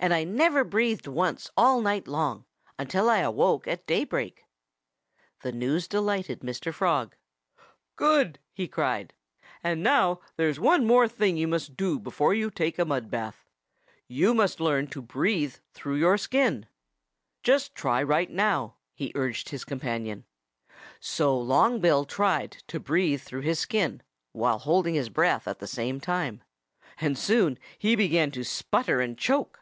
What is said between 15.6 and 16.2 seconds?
through your